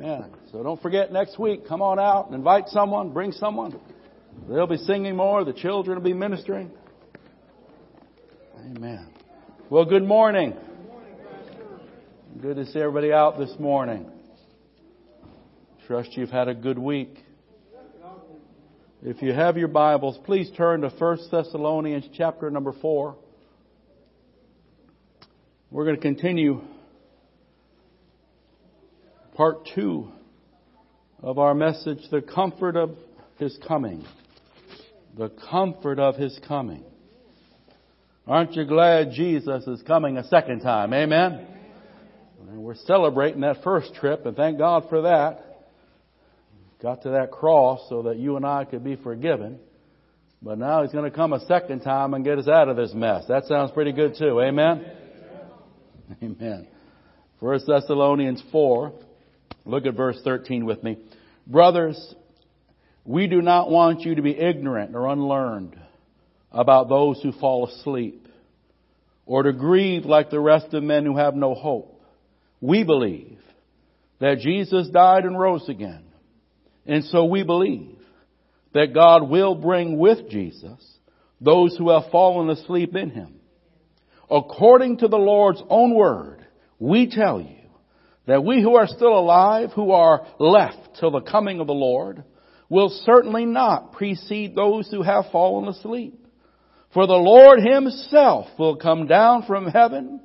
[0.00, 0.30] Amen.
[0.52, 3.80] So don't forget next week, come on out and invite someone, bring someone.
[4.48, 6.70] They'll be singing more, the children will be ministering.
[8.60, 9.08] Amen.
[9.68, 10.54] Well, good morning.
[12.40, 14.08] Good to see everybody out this morning.
[15.88, 17.18] Trust you've had a good week.
[19.02, 23.16] If you have your Bibles, please turn to 1 Thessalonians chapter number 4.
[25.72, 26.60] We're going to continue
[29.38, 30.08] part 2
[31.22, 32.96] of our message, the comfort of
[33.38, 34.04] His coming.
[35.16, 36.82] The comfort of His coming.
[38.26, 40.92] Aren't you glad Jesus is coming a second time?
[40.92, 41.46] Amen?
[42.48, 45.44] And we're celebrating that first trip and thank God for that
[46.80, 49.58] got to that cross so that you and I could be forgiven.
[50.40, 52.94] But now he's going to come a second time and get us out of this
[52.94, 53.24] mess.
[53.28, 54.40] That sounds pretty good too.
[54.40, 54.84] Amen?
[56.22, 56.68] Amen.
[57.40, 58.92] First Thessalonians 4.
[59.68, 60.96] Look at verse 13 with me.
[61.46, 62.14] Brothers,
[63.04, 65.78] we do not want you to be ignorant or unlearned
[66.50, 68.26] about those who fall asleep
[69.26, 72.02] or to grieve like the rest of men who have no hope.
[72.60, 73.38] We believe
[74.20, 76.04] that Jesus died and rose again
[76.88, 77.98] and so we believe
[78.72, 80.82] that God will bring with Jesus
[81.40, 83.34] those who have fallen asleep in him.
[84.30, 86.44] According to the Lord's own word,
[86.78, 87.57] we tell you
[88.28, 92.22] that we who are still alive, who are left till the coming of the Lord,
[92.68, 96.26] will certainly not precede those who have fallen asleep.
[96.92, 100.20] For the Lord himself will come down from heaven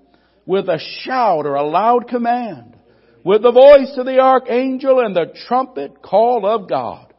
[0.45, 2.75] with a shout or a loud command
[3.23, 7.13] with the voice of the archangel and the trumpet call of God.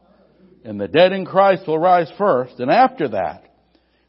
[0.63, 3.43] And the dead in Christ will rise first, and after that,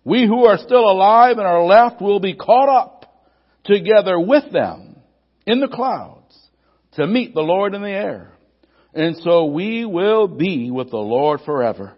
[0.05, 3.25] we who are still alive and are left will be caught up
[3.65, 4.97] together with them
[5.47, 6.16] in the clouds
[6.97, 8.33] to meet the Lord in the air.
[8.92, 11.94] And so we will be with the Lord forever.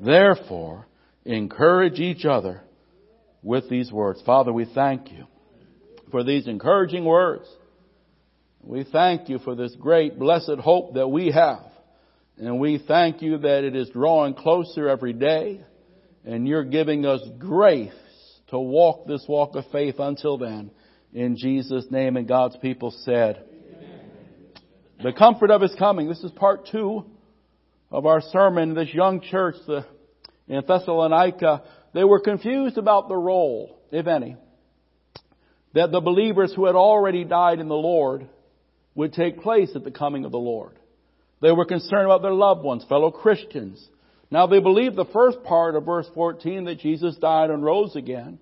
[0.00, 0.86] Therefore,
[1.24, 2.62] encourage each other
[3.42, 4.22] with these words.
[4.24, 5.26] Father, we thank you
[6.10, 7.46] for these encouraging words.
[8.62, 11.66] We thank you for this great blessed hope that we have.
[12.38, 15.60] And we thank you that it is drawing closer every day.
[16.24, 17.92] And you're giving us grace
[18.48, 20.70] to walk this walk of faith until then.
[21.12, 23.44] In Jesus' name and God's people said.
[25.02, 26.08] The comfort of his coming.
[26.08, 27.04] This is part two
[27.90, 28.74] of our sermon.
[28.74, 29.84] This young church the,
[30.46, 34.36] in Thessalonica, they were confused about the role, if any,
[35.74, 38.28] that the believers who had already died in the Lord
[38.94, 40.78] would take place at the coming of the Lord.
[41.40, 43.84] They were concerned about their loved ones, fellow Christians.
[44.30, 48.38] Now they believed the first part of verse 14 that Jesus died and rose again,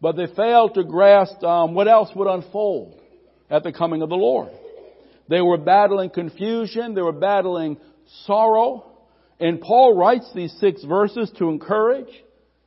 [0.00, 3.00] but they failed to grasp um, what else would unfold
[3.48, 4.50] at the coming of the Lord.
[5.30, 7.78] They were battling confusion, they were battling
[8.26, 8.84] sorrow,
[9.38, 12.10] and Paul writes these six verses to encourage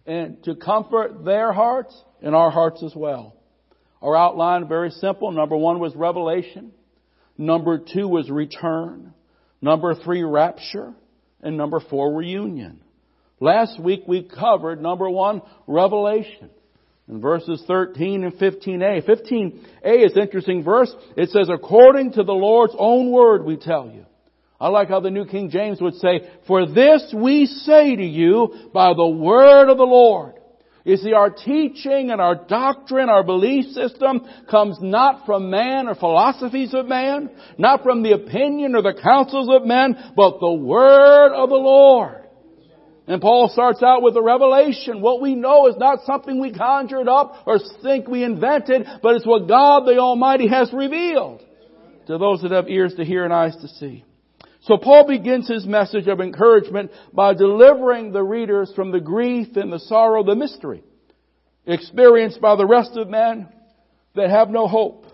[0.05, 3.35] and to comfort their hearts and our hearts as well.
[4.01, 5.31] Our outline very simple.
[5.31, 6.71] Number one was revelation.
[7.37, 9.13] Number two was return.
[9.61, 10.93] Number three, rapture.
[11.41, 12.81] And number four, reunion.
[13.41, 16.49] Last week we covered number one, revelation.
[17.09, 19.05] In verses 13 and 15a.
[19.05, 20.93] 15a is an interesting verse.
[21.17, 24.05] It says, according to the Lord's own word we tell you.
[24.59, 28.69] I like how the New King James would say, for this we say to you
[28.73, 30.35] by the word of the Lord.
[30.85, 35.95] You see, our teaching and our doctrine, our belief system comes not from man or
[35.95, 41.33] philosophies of man, not from the opinion or the counsels of men, but the Word
[41.33, 42.22] of the Lord.
[43.05, 45.01] And Paul starts out with a revelation.
[45.01, 49.25] What we know is not something we conjured up or think we invented, but it's
[49.25, 51.41] what God the Almighty has revealed
[52.07, 54.05] to those that have ears to hear and eyes to see.
[54.61, 59.71] So Paul begins his message of encouragement by delivering the readers from the grief and
[59.71, 60.83] the sorrow, the mystery
[61.65, 63.47] experienced by the rest of men
[64.15, 65.05] that have no hope.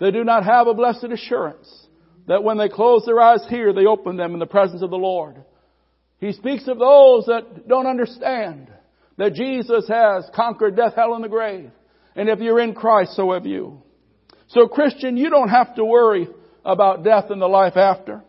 [0.00, 1.86] They do not have a blessed assurance
[2.26, 4.96] that when they close their eyes here, they open them in the presence of the
[4.96, 5.36] Lord.
[6.18, 8.68] He speaks of those that don't understand
[9.16, 11.70] that Jesus has conquered death, hell, and the grave.
[12.16, 13.82] And if you're in Christ, so have you.
[14.48, 16.28] So Christian, you don't have to worry
[16.64, 18.22] about death and the life after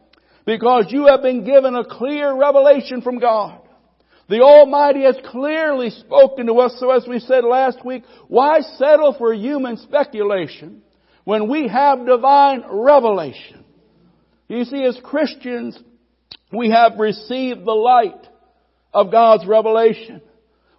[0.45, 3.61] because you have been given a clear revelation from God.
[4.29, 9.15] The Almighty has clearly spoken to us, so as we said last week, why settle
[9.17, 10.83] for human speculation
[11.23, 13.65] when we have divine revelation?
[14.47, 15.79] You see, as Christians,
[16.51, 18.27] we have received the light
[18.93, 20.21] of God's revelation.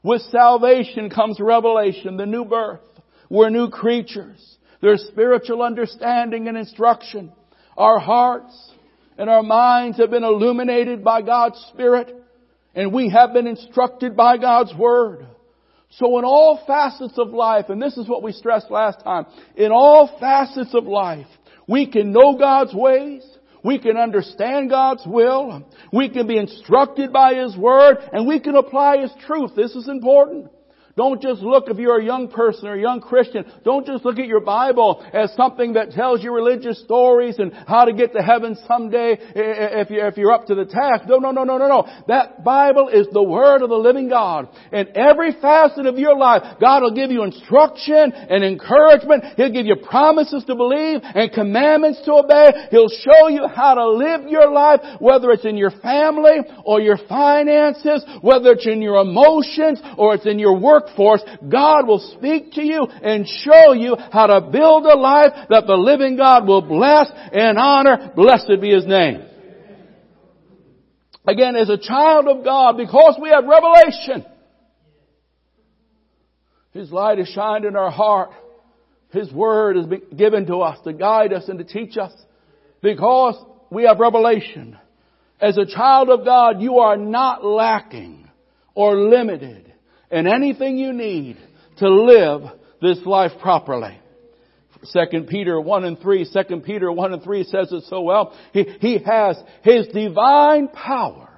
[0.02, 2.80] With salvation comes revelation, the new birth.
[3.28, 4.56] We're new creatures.
[4.80, 7.32] There's spiritual understanding and instruction.
[7.76, 8.72] Our hearts
[9.18, 12.16] and our minds have been illuminated by God's Spirit
[12.74, 15.26] and we have been instructed by God's Word.
[15.90, 19.26] So in all facets of life, and this is what we stressed last time,
[19.56, 21.26] in all facets of life,
[21.66, 23.26] we can know God's ways,
[23.62, 28.56] we can understand God's will, we can be instructed by His Word, and we can
[28.56, 29.52] apply His truth.
[29.54, 30.50] This is important.
[31.00, 34.18] Don't just look, if you're a young person or a young Christian, don't just look
[34.18, 38.20] at your Bible as something that tells you religious stories and how to get to
[38.20, 41.08] heaven someday if you're, up to the task.
[41.08, 41.88] No, no, no, no, no, no.
[42.08, 44.48] That Bible is the Word of the living God.
[44.74, 49.24] In every facet of your life, God will give you instruction and encouragement.
[49.38, 52.50] He'll give you promises to believe and commandments to obey.
[52.70, 56.98] He'll show you how to live your life, whether it's in your family or your
[57.08, 62.52] finances, whether it's in your emotions or it's in your work workforce, God will speak
[62.52, 66.62] to you and show you how to build a life that the living God will
[66.62, 68.12] bless and honor.
[68.14, 69.26] Blessed be His name.
[71.26, 74.24] Again, as a child of God, because we have revelation,
[76.72, 78.30] His light is shined in our heart.
[79.12, 82.12] His Word has been given to us to guide us and to teach us.
[82.80, 83.36] Because
[83.70, 84.78] we have revelation.
[85.40, 88.28] As a child of God, you are not lacking
[88.74, 89.69] or limited
[90.10, 91.36] and anything you need
[91.78, 92.42] to live
[92.80, 93.98] this life properly.
[94.92, 98.34] 2 Peter 1 and 3, 2 Peter 1 and 3 says it so well.
[98.52, 101.28] He, he has, His divine power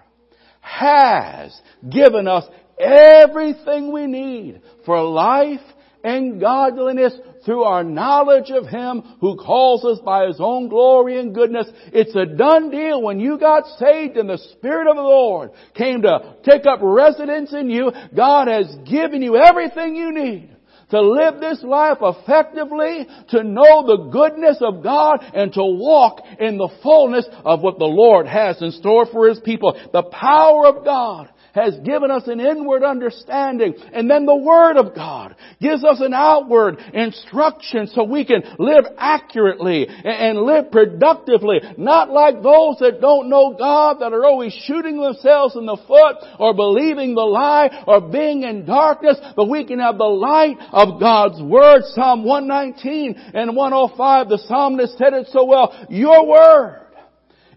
[0.61, 2.45] has given us
[2.79, 5.61] everything we need for life
[6.05, 11.35] and godliness through our knowledge of Him who calls us by His own glory and
[11.35, 11.67] goodness.
[11.93, 13.03] It's a done deal.
[13.03, 17.53] When you got saved and the Spirit of the Lord came to take up residence
[17.53, 20.53] in you, God has given you everything you need
[20.93, 26.59] to live this life effectively, to know the goodness of God, and to walk in
[26.59, 29.73] the fullness of what the Lord has in store for His people.
[29.91, 33.75] The power of God has given us an inward understanding.
[33.93, 38.85] And then the Word of God gives us an outward instruction so we can live
[38.99, 41.61] accurately and live productively.
[41.77, 46.17] Not like those that don't know God that are always shooting themselves in the foot
[46.39, 51.01] or believing the lie or being in darkness, but we can have the light of
[51.01, 51.83] God's Word.
[51.95, 55.87] Psalm 119 and 105, the psalmist said it so well.
[55.91, 56.87] Your Word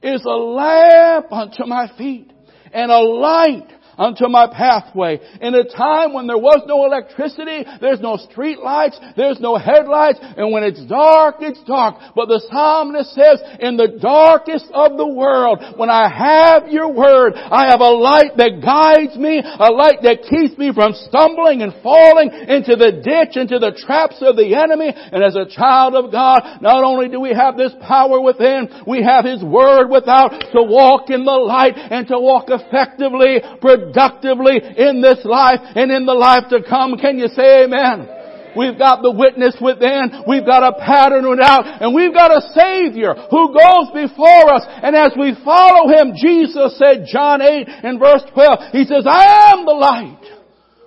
[0.04, 2.32] is a lamp unto my feet
[2.74, 5.20] and a light unto my pathway.
[5.42, 10.20] In a time when there was no electricity, there's no street lights, there's no headlights,
[10.22, 11.96] and when it's dark, it's dark.
[12.16, 17.34] But the psalmist says, in the darkest of the world, when I have your word,
[17.36, 21.74] I have a light that guides me, a light that keeps me from stumbling and
[21.82, 24.92] falling into the ditch, into the traps of the enemy.
[24.92, 29.04] And as a child of God, not only do we have this power within, we
[29.04, 33.42] have His Word without to walk in the light and to walk effectively,
[33.86, 36.98] productively in this life and in the life to come.
[36.98, 38.10] Can you say amen?
[38.56, 40.24] We've got the witness within.
[40.28, 41.82] We've got a pattern without.
[41.82, 44.64] And we've got a Savior who goes before us.
[44.82, 49.52] And as we follow Him, Jesus said, John 8 and verse 12, He says, I
[49.52, 50.26] am the light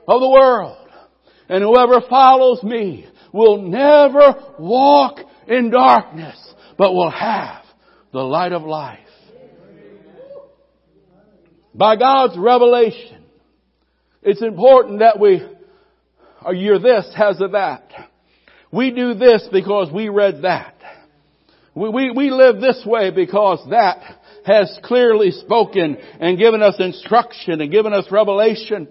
[0.08, 0.88] of the world.
[1.50, 6.36] And whoever follows me will never walk in darkness,
[6.78, 7.64] but will have
[8.12, 9.07] the light of life
[11.78, 13.24] by God's revelation.
[14.22, 15.40] It's important that we,
[16.44, 17.88] or you're this has a that.
[18.72, 20.74] We do this because we read that.
[21.74, 24.02] We, we, we live this way because that
[24.44, 28.88] has clearly spoken and given us instruction and given us revelation.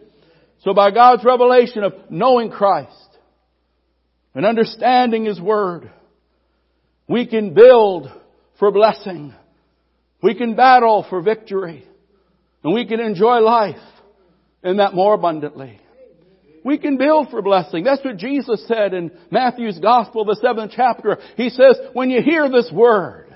[0.61, 2.91] So by God's revelation of knowing Christ
[4.33, 5.91] and understanding His Word,
[7.07, 8.09] we can build
[8.59, 9.33] for blessing.
[10.23, 11.85] We can battle for victory.
[12.67, 13.79] And we can enjoy life
[14.61, 15.79] and that more abundantly.
[16.65, 17.85] We can build for blessing.
[17.85, 21.17] That's what Jesus said in Matthew's Gospel, the seventh chapter.
[21.37, 23.33] He says, when you hear this word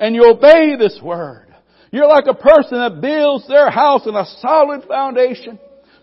[0.00, 1.54] and you obey this word,
[1.92, 5.60] you're like a person that builds their house on a solid foundation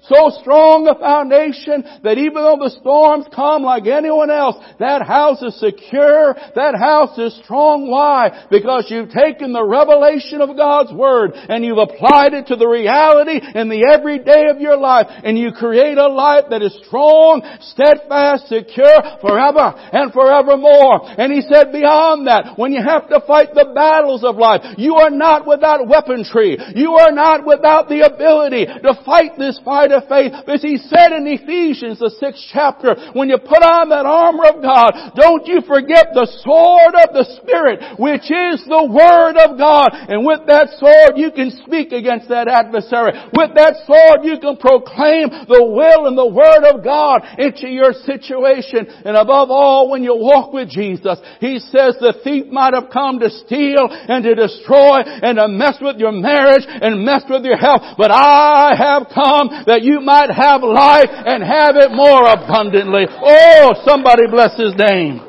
[0.08, 5.42] so strong a foundation that even though the storms come like anyone else, that house
[5.42, 7.92] is secure, that house is strong.
[7.92, 8.48] Why?
[8.50, 13.40] Because you've taken the revelation of God's Word and you've applied it to the reality
[13.44, 18.48] in the everyday of your life and you create a life that is strong, steadfast,
[18.48, 21.12] secure forever and forevermore.
[21.20, 24.96] And He said beyond that, when you have to fight the battles of life, you
[24.96, 26.58] are not without weaponry.
[26.76, 30.34] You are not without the ability to fight this fight of faith.
[30.48, 34.62] As he said in Ephesians, the sixth chapter, when you put on that armor of
[34.62, 39.90] God, don't you forget the sword of the Spirit, which is the Word of God.
[39.94, 43.14] And with that sword, you can speak against that adversary.
[43.34, 47.94] With that sword, you can proclaim the will and the Word of God into your
[47.94, 48.88] situation.
[49.06, 53.20] And above all, when you walk with Jesus, He says the thief might have come
[53.20, 57.58] to steal and to destroy and to mess with your marriage and mess with your
[57.58, 57.82] health.
[57.98, 63.06] But I have come that you might have life and have it more abundantly.
[63.10, 65.22] Oh, somebody bless His name.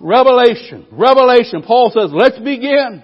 [0.00, 0.86] Revelation.
[0.92, 1.62] Revelation.
[1.62, 3.02] Paul says, let's begin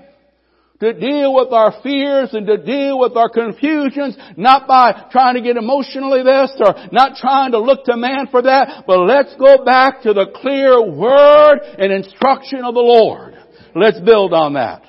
[0.81, 5.43] to deal with our fears and to deal with our confusions, not by trying to
[5.43, 9.65] get emotionally this or not trying to look to man for that, but let's go
[9.65, 13.35] back to the clear word and instruction of the Lord.
[13.75, 14.83] Let's build on that.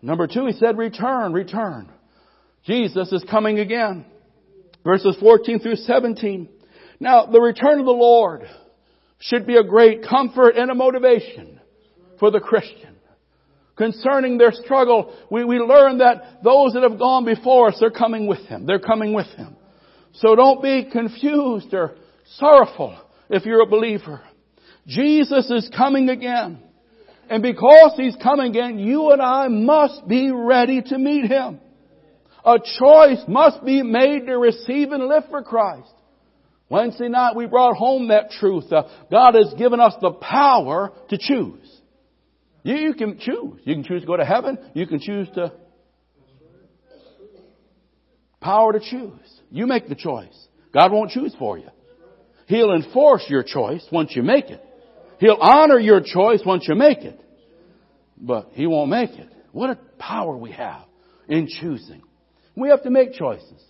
[0.00, 1.88] Number two, he said, return, return.
[2.64, 4.04] Jesus is coming again.
[4.84, 6.48] Verses 14 through 17.
[7.00, 8.42] Now, the return of the Lord
[9.18, 11.60] should be a great comfort and a motivation
[12.18, 12.96] for the Christian.
[13.76, 18.26] Concerning their struggle, we, we learn that those that have gone before us, they're coming
[18.26, 18.66] with Him.
[18.66, 19.56] They're coming with Him.
[20.14, 21.94] So don't be confused or
[22.36, 22.96] sorrowful
[23.30, 24.20] if you're a believer.
[24.86, 26.62] Jesus is coming again.
[27.30, 31.60] And because He's coming again, you and I must be ready to meet Him.
[32.44, 35.92] A choice must be made to receive and live for Christ.
[36.68, 38.72] Wednesday night we brought home that truth.
[38.72, 41.80] Uh, God has given us the power to choose.
[42.62, 43.60] You, you can choose.
[43.64, 44.58] You can choose to go to heaven.
[44.74, 45.52] You can choose to
[48.40, 49.40] power to choose.
[49.50, 50.48] You make the choice.
[50.72, 51.68] God won't choose for you.
[52.46, 54.64] He'll enforce your choice once you make it.
[55.20, 57.20] He'll honor your choice once you make it.
[58.16, 59.28] But He won't make it.
[59.52, 60.84] What a power we have
[61.28, 62.02] in choosing.
[62.54, 63.62] We have to make choices.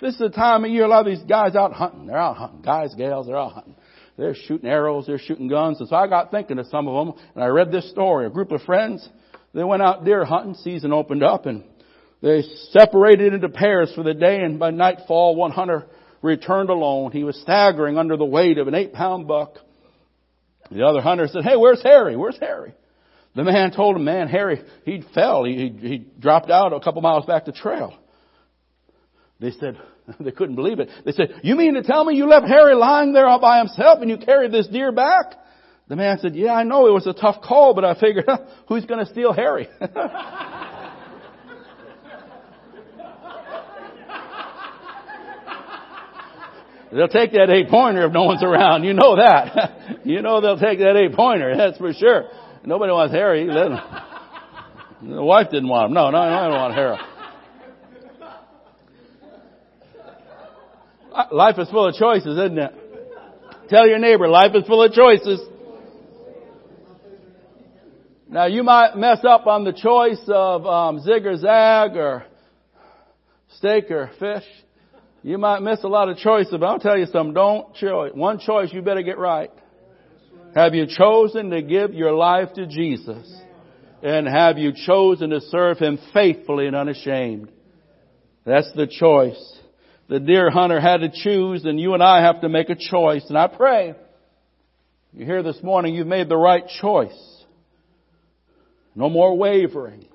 [0.00, 2.06] This is the time of year a lot of these guys out hunting.
[2.06, 2.62] They're out hunting.
[2.62, 3.76] Guys, gals, they're out hunting.
[4.18, 5.80] They're shooting arrows, they're shooting guns.
[5.80, 8.26] And so I got thinking of some of them and I read this story.
[8.26, 9.06] A group of friends,
[9.54, 11.64] they went out deer hunting, season opened up and
[12.22, 15.86] they separated into pairs for the day and by nightfall one hunter
[16.22, 17.12] returned alone.
[17.12, 19.58] He was staggering under the weight of an eight pound buck.
[20.70, 22.16] The other hunter said, hey, where's Harry?
[22.16, 22.74] Where's Harry?
[23.34, 25.44] The man told him, man, Harry, he fell.
[25.44, 27.94] He, he, he dropped out a couple miles back the trail.
[29.40, 29.78] They said,
[30.20, 30.88] they couldn't believe it.
[31.04, 34.00] They said, you mean to tell me you left Harry lying there all by himself
[34.00, 35.34] and you carried this deer back?
[35.88, 38.28] The man said, yeah, I know it was a tough call, but I figured,
[38.68, 39.68] who's going to steal Harry?
[46.92, 48.82] they'll take that eight pointer if no one's around.
[48.82, 50.00] You know that.
[50.04, 51.56] you know they'll take that eight pointer.
[51.56, 52.24] That's for sure.
[52.64, 53.46] Nobody wants Harry.
[53.46, 55.94] The wife didn't want him.
[55.94, 56.96] No, no, I don't want Harry.
[61.32, 62.72] Life is full of choices, isn't it?
[63.68, 65.40] Tell your neighbor, life is full of choices.
[68.28, 72.24] Now you might mess up on the choice of um, zig or zag or
[73.56, 74.44] steak or fish.
[75.22, 77.34] You might miss a lot of choices, but I'll tell you something.
[77.34, 78.12] Don't choose.
[78.14, 79.50] One choice you better get right.
[80.54, 83.26] Have you chosen to give your life to Jesus?
[84.02, 87.50] And have you chosen to serve Him faithfully and unashamed?
[88.44, 89.55] That's the choice
[90.08, 93.24] the deer hunter had to choose and you and I have to make a choice.
[93.28, 93.94] And I pray
[95.12, 97.44] you're here this morning you've made the right choice.
[98.94, 100.06] No more wavering.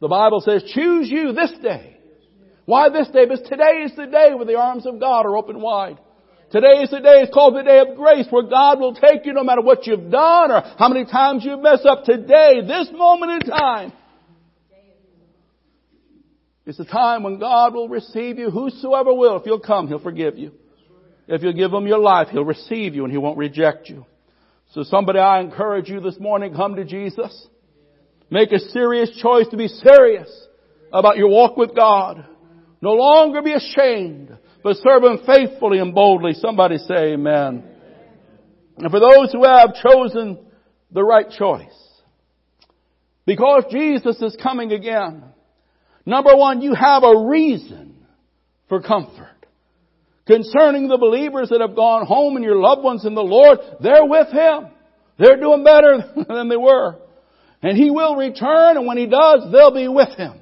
[0.00, 1.96] The Bible says choose you this day.
[2.66, 3.24] Why this day?
[3.24, 5.98] Because today is the day where the arms of God are open wide.
[6.50, 9.32] Today is the day, it's called the day of grace, where God will take you
[9.32, 12.04] no matter what you've done or how many times you mess up.
[12.04, 13.92] Today, this moment in time,
[16.66, 18.50] it's a time when God will receive you.
[18.50, 20.52] Whosoever will, if you'll come, He'll forgive you.
[21.28, 24.04] If you'll give Him your life, He'll receive you and He won't reject you.
[24.72, 27.46] So somebody, I encourage you this morning, come to Jesus.
[28.30, 30.28] Make a serious choice to be serious
[30.92, 32.26] about your walk with God.
[32.82, 36.32] No longer be ashamed, but serve Him faithfully and boldly.
[36.34, 37.62] Somebody say amen.
[38.78, 40.38] And for those who have chosen
[40.90, 41.64] the right choice,
[43.24, 45.22] because Jesus is coming again,
[46.06, 48.06] Number one, you have a reason
[48.68, 49.26] for comfort.
[50.26, 54.04] Concerning the believers that have gone home and your loved ones in the Lord, they're
[54.04, 54.68] with Him.
[55.18, 55.98] They're doing better
[56.28, 56.96] than they were.
[57.62, 60.40] And He will return and when He does, they'll be with Him.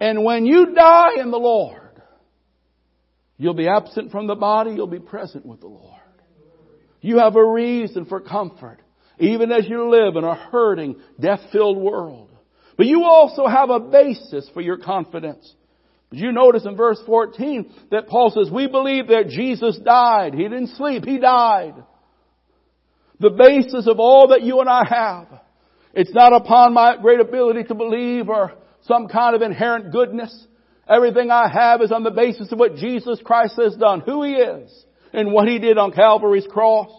[0.00, 2.02] And when you die in the Lord,
[3.36, 6.00] you'll be absent from the body, you'll be present with the Lord.
[7.00, 8.78] You have a reason for comfort,
[9.18, 12.33] even as you live in a hurting, death-filled world.
[12.76, 15.52] But you also have a basis for your confidence
[16.10, 20.34] Did you notice in verse 14 that Paul says, we believe that Jesus died.
[20.34, 21.04] He didn't sleep.
[21.04, 21.74] He died.
[23.20, 25.40] The basis of all that you and I have.
[25.92, 28.52] It's not upon my great ability to believe or
[28.82, 30.46] some kind of inherent goodness.
[30.88, 34.32] Everything I have is on the basis of what Jesus Christ has done, who He
[34.32, 36.90] is, and what He did on Calvary's cross.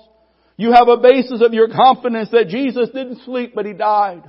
[0.57, 4.23] You have a basis of your confidence that Jesus didn't sleep, but He died.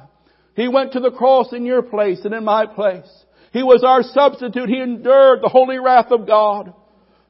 [0.57, 3.09] He went to the cross in your place and in my place.
[3.53, 4.69] He was our substitute.
[4.69, 6.73] He endured the holy wrath of God.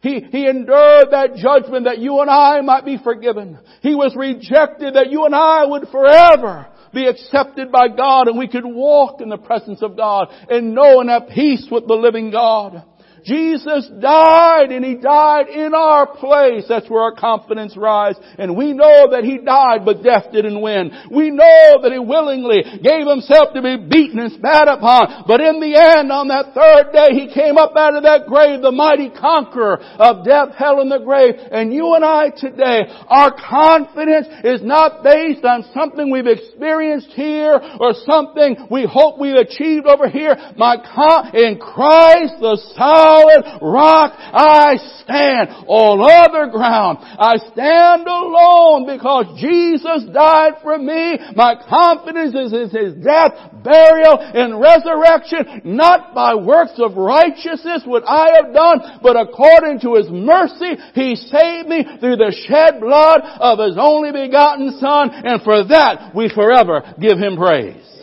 [0.00, 3.58] He, he endured that judgment that you and I might be forgiven.
[3.82, 8.48] He was rejected that you and I would forever be accepted by God and we
[8.48, 12.30] could walk in the presence of God and know and have peace with the living
[12.30, 12.84] God.
[13.26, 16.64] Jesus died and He died in our place.
[16.68, 18.14] That's where our confidence rise.
[18.38, 20.92] And we know that He died, but death didn't win.
[21.10, 25.24] We know that He willingly gave Himself to be beaten and spat upon.
[25.26, 28.62] But in the end, on that third day, He came up out of that grave,
[28.62, 31.34] the mighty conqueror of death, hell, and the grave.
[31.50, 37.58] And you and I today, our confidence is not based on something we've experienced here
[37.80, 40.36] or something we hope we've achieved over here.
[40.56, 45.50] My con- in Christ the Son solid rock I stand.
[45.66, 51.18] On other ground I stand alone because Jesus died for me.
[51.34, 53.32] My confidence is in His death,
[53.62, 59.94] burial, and resurrection, not by works of righteousness what I have done, but according to
[59.94, 65.42] His mercy, He saved me through the shed blood of His only begotten Son, and
[65.42, 67.95] for that we forever give Him praise.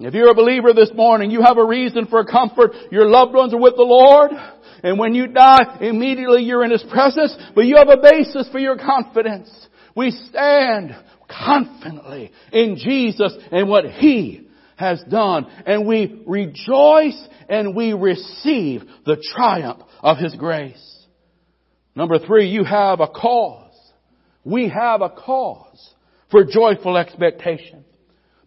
[0.00, 2.70] If you're a believer this morning, you have a reason for comfort.
[2.92, 4.30] Your loved ones are with the Lord.
[4.84, 8.60] And when you die, immediately you're in His presence, but you have a basis for
[8.60, 9.50] your confidence.
[9.96, 10.94] We stand
[11.28, 15.46] confidently in Jesus and what He has done.
[15.66, 21.06] And we rejoice and we receive the triumph of His grace.
[21.96, 23.74] Number three, you have a cause.
[24.44, 25.94] We have a cause
[26.30, 27.84] for joyful expectation.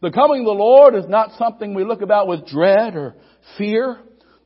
[0.01, 3.15] The coming of the Lord is not something we look about with dread or
[3.58, 3.98] fear,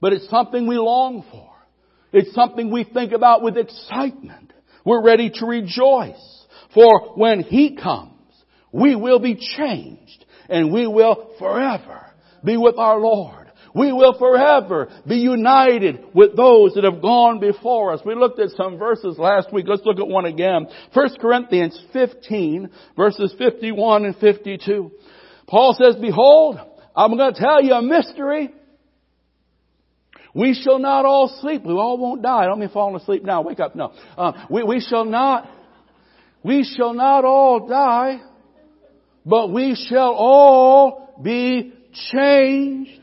[0.01, 1.51] but it's something we long for.
[2.11, 4.53] It's something we think about with excitement.
[4.85, 6.45] We're ready to rejoice.
[6.73, 8.11] For when He comes,
[8.71, 12.05] we will be changed and we will forever
[12.43, 13.45] be with our Lord.
[13.73, 17.99] We will forever be united with those that have gone before us.
[18.05, 19.65] We looked at some verses last week.
[19.67, 20.67] Let's look at one again.
[20.93, 24.91] 1 Corinthians 15 verses 51 and 52.
[25.47, 26.59] Paul says, behold,
[26.95, 28.53] I'm going to tell you a mystery.
[30.33, 31.63] We shall not all sleep.
[31.63, 32.45] We all won't die.
[32.45, 33.41] Don't mean falling asleep now.
[33.41, 33.75] Wake up.
[33.75, 33.93] No.
[34.17, 35.49] Uh, we, we shall not,
[36.43, 38.21] we shall not all die,
[39.25, 41.73] but we shall all be
[42.11, 43.01] changed.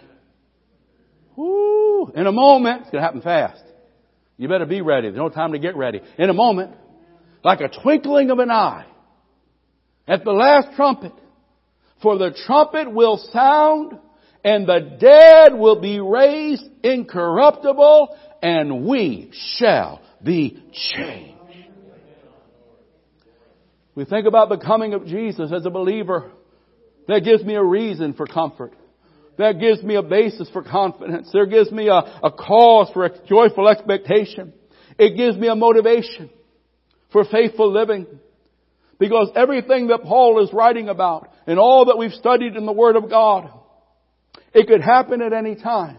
[1.37, 2.13] Woo.
[2.15, 3.63] In a moment, it's going to happen fast.
[4.37, 5.09] You better be ready.
[5.09, 6.01] There's no time to get ready.
[6.19, 6.75] In a moment,
[7.45, 8.87] like a twinkling of an eye,
[10.07, 11.13] at the last trumpet,
[12.03, 13.99] for the trumpet will sound
[14.45, 21.39] and the dead will be raised incorruptible and we shall be changed.
[23.95, 26.31] We think about the coming of Jesus as a believer.
[27.09, 28.73] That gives me a reason for comfort.
[29.39, 31.31] That gives me a basis for confidence.
[31.33, 34.53] There gives me a, a cause for a joyful expectation.
[34.99, 36.31] It gives me a motivation
[37.13, 38.07] for faithful living.
[38.99, 42.97] Because everything that Paul is writing about and all that we've studied in the Word
[42.97, 43.51] of God,
[44.55, 45.99] it could happen at any time.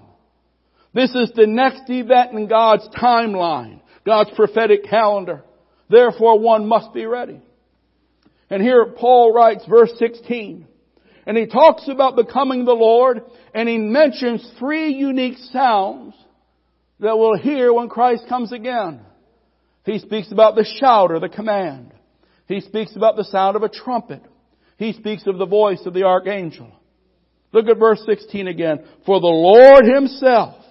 [0.94, 5.44] This is the next event in God's timeline, God's prophetic calendar.
[5.90, 7.42] Therefore one must be ready.
[8.50, 10.68] And here Paul writes verse 16.
[11.26, 16.14] And he talks about becoming the Lord and he mentions three unique sounds
[17.00, 19.02] that we'll hear when Christ comes again.
[19.86, 21.94] He speaks about the shout or the command.
[22.48, 24.22] He speaks about the sound of a trumpet.
[24.84, 26.70] He speaks of the voice of the archangel.
[27.54, 28.84] Look at verse 16 again.
[29.06, 30.62] For the Lord himself,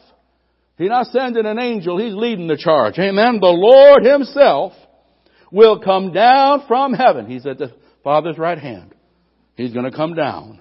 [0.76, 2.98] he's not sending an angel, he's leading the charge.
[2.98, 3.38] Amen.
[3.40, 4.74] The Lord himself
[5.50, 7.24] will come down from heaven.
[7.24, 7.72] He's at the
[8.04, 8.94] Father's right hand.
[9.56, 10.60] He's going to come down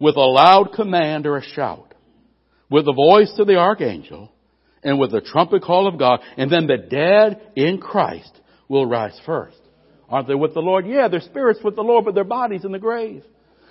[0.00, 1.94] with a loud command or a shout,
[2.68, 4.32] with the voice of the archangel,
[4.82, 8.32] and with the trumpet call of God, and then the dead in Christ
[8.68, 9.59] will rise first.
[10.10, 10.86] Aren't they with the Lord?
[10.86, 13.22] Yeah, their spirit's with the Lord, but their body's in the grave.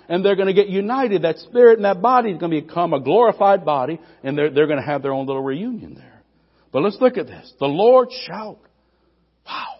[0.08, 1.22] And they're going to get united.
[1.22, 4.66] That spirit and that body is going to become a glorified body, and they're, they're
[4.66, 6.22] going to have their own little reunion there.
[6.72, 7.52] But let's look at this.
[7.60, 8.58] The Lord shout.
[9.46, 9.74] Wow.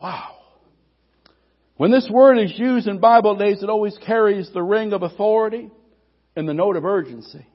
[0.00, 0.36] Wow.
[1.76, 5.70] When this word is used in Bible days, it always carries the ring of authority
[6.34, 7.46] and the note of urgency.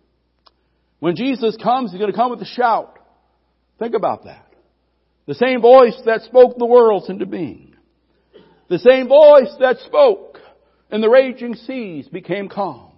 [0.99, 2.99] When Jesus comes, He's going to come with a shout.
[3.79, 4.45] Think about that.
[5.25, 7.66] The same voice that spoke the worlds into being.
[8.69, 10.39] The same voice that spoke
[10.91, 12.91] and the raging seas became calm.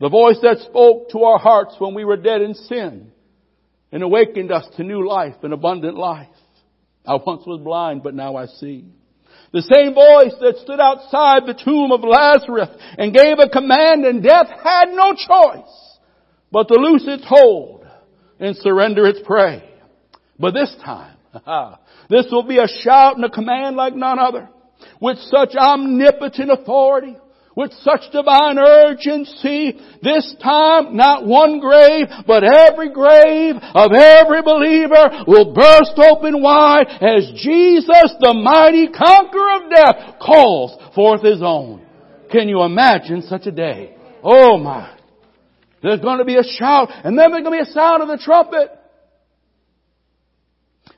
[0.00, 3.12] The voice that spoke to our hearts when we were dead in sin
[3.90, 6.28] and awakened us to new life and abundant life.
[7.06, 8.84] I once was blind, but now I see.
[9.52, 14.22] The same voice that stood outside the tomb of Lazarus and gave a command and
[14.22, 15.98] death had no choice
[16.52, 17.86] but to loose its hold
[18.38, 19.62] and surrender its prey.
[20.38, 21.16] But this time,
[22.10, 24.48] this will be a shout and a command like none other.
[25.00, 27.16] With such omnipotent authority,
[27.56, 35.24] with such divine urgency, this time not one grave, but every grave of every believer
[35.26, 41.80] will burst open wide as Jesus, the mighty conqueror of death, calls forth his own.
[42.30, 43.96] Can you imagine such a day?
[44.22, 44.94] Oh my.
[45.82, 48.08] There's going to be a shout, and then there's going to be a sound of
[48.08, 48.70] the trumpet.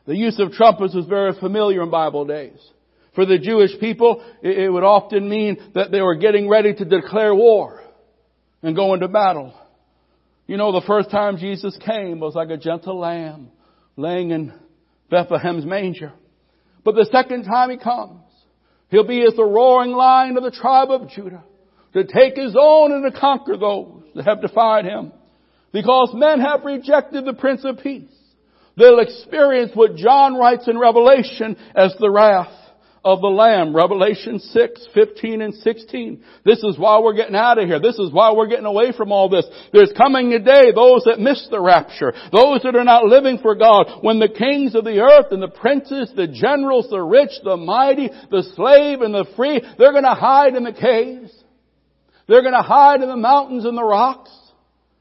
[0.06, 2.58] The use of trumpets was very familiar in Bible days.
[3.18, 7.35] For the Jewish people, it would often mean that they were getting ready to declare
[7.35, 7.83] war
[8.62, 9.52] and go into battle.
[10.46, 13.48] You know, the first time Jesus came was like a gentle lamb
[13.96, 14.52] laying in
[15.11, 16.12] Bethlehem's manger.
[16.85, 18.20] But the second time he comes,
[18.88, 21.42] he'll be as the roaring lion of the tribe of Judah
[21.94, 25.11] to take his own and to conquer those that have defied him.
[25.72, 28.14] Because men have rejected the Prince of Peace.
[28.76, 32.54] They'll experience what John writes in Revelation as the wrath
[33.08, 33.74] of the Lamb.
[33.74, 36.22] Revelation 6, 15 and 16.
[36.44, 37.80] This is why we're getting out of here.
[37.80, 39.46] This is why we're getting away from all this.
[39.72, 43.54] There's coming a day, those that miss the rapture, those that are not living for
[43.54, 47.56] God, when the kings of the earth and the princes, the generals, the rich, the
[47.56, 51.32] mighty, the slave and the free, they're gonna hide in the caves.
[52.26, 54.30] They're gonna hide in the mountains and the rocks.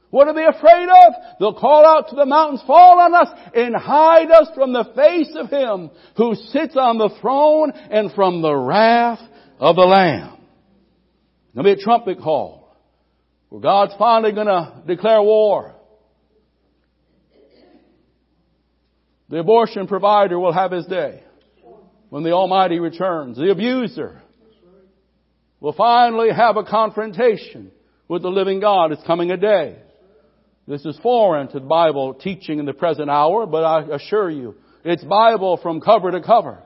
[0.10, 1.14] What are they afraid of?
[1.40, 5.36] They'll call out to the mountains, fall on us and hide us from the face
[5.36, 9.20] of Him who sits on the throne and from the wrath
[9.60, 10.38] of the Lamb.
[11.54, 12.76] There'll be a trumpet call
[13.50, 15.76] where God's finally gonna declare war.
[19.30, 21.22] The abortion provider will have his day
[22.10, 23.36] when the Almighty returns.
[23.36, 24.22] The abuser
[25.60, 27.72] will finally have a confrontation
[28.08, 28.94] with the living God.
[28.94, 29.80] It's coming a day
[30.68, 34.56] this is foreign to the Bible teaching in the present hour, but I assure you,
[34.84, 36.60] it's Bible from cover to cover.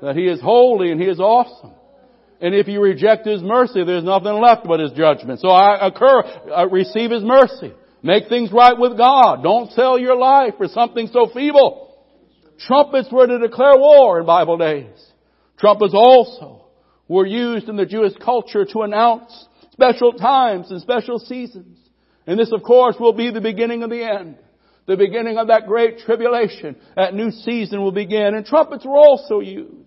[0.00, 1.72] That He is holy and He is awesome.
[2.40, 5.40] And if you reject His mercy, there's nothing left but His judgment.
[5.40, 6.22] So I occur,
[6.54, 7.72] I receive His mercy.
[8.02, 9.42] Make things right with God.
[9.42, 12.04] Don't sell your life for something so feeble.
[12.66, 15.12] Trumpets were to declare war in Bible days.
[15.58, 16.66] Trumpets also
[17.08, 21.78] were used in the Jewish culture to announce special times and special seasons.
[22.26, 24.36] And this, of course, will be the beginning of the end.
[24.86, 26.76] The beginning of that great tribulation.
[26.96, 28.34] That new season will begin.
[28.34, 29.86] And trumpets were also used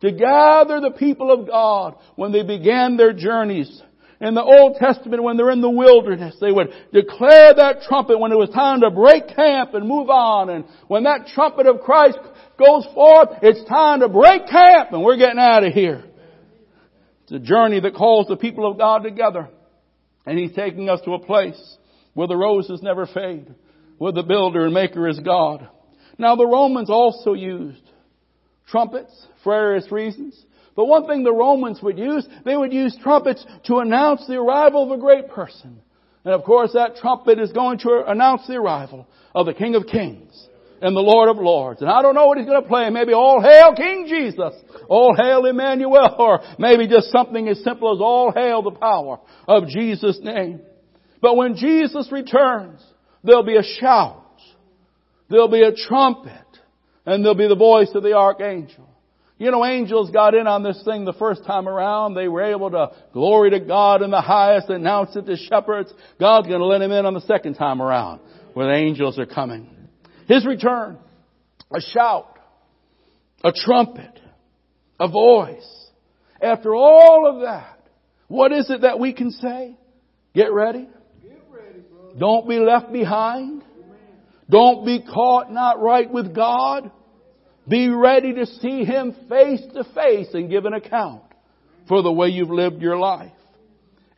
[0.00, 3.82] to gather the people of God when they began their journeys.
[4.20, 8.32] In the Old Testament, when they're in the wilderness, they would declare that trumpet when
[8.32, 10.50] it was time to break camp and move on.
[10.50, 12.18] And when that trumpet of Christ
[12.58, 16.04] goes forth, it's time to break camp and we're getting out of here.
[17.24, 19.50] It's a journey that calls the people of God together.
[20.28, 21.78] And He's taking us to a place
[22.12, 23.46] where the roses never fade,
[23.96, 25.66] where the builder and maker is God.
[26.18, 27.80] Now the Romans also used
[28.66, 30.38] trumpets for various reasons.
[30.76, 34.82] But one thing the Romans would use, they would use trumpets to announce the arrival
[34.82, 35.80] of a great person.
[36.26, 39.86] And of course that trumpet is going to announce the arrival of the King of
[39.86, 40.46] Kings
[40.80, 41.80] and the Lord of Lords.
[41.80, 42.88] And I don't know what he's going to play.
[42.90, 44.54] Maybe all hail King Jesus.
[44.88, 46.14] All hail Emmanuel.
[46.18, 50.60] Or maybe just something as simple as all hail the power of Jesus' name.
[51.20, 52.82] But when Jesus returns,
[53.22, 54.24] there'll be a shout.
[55.28, 56.32] There'll be a trumpet.
[57.06, 58.88] And there'll be the voice of the archangel.
[59.38, 62.14] You know, angels got in on this thing the first time around.
[62.14, 65.92] They were able to glory to God in the highest, announce it to shepherds.
[66.18, 68.20] God's going to let him in on the second time around
[68.54, 69.77] where the angels are coming.
[70.28, 70.98] His return.
[71.74, 72.38] A shout.
[73.42, 74.20] A trumpet.
[75.00, 75.88] A voice.
[76.40, 77.80] After all of that,
[78.28, 79.76] what is it that we can say?
[80.34, 80.88] Get ready.
[81.22, 81.80] Get ready
[82.18, 83.64] Don't be left behind.
[84.50, 86.90] Don't be caught not right with God.
[87.66, 91.22] Be ready to see Him face to face and give an account
[91.86, 93.32] for the way you've lived your life.